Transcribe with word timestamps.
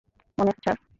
মনে 0.37 0.51
আছে, 0.51 0.61
স্যার। 0.65 0.77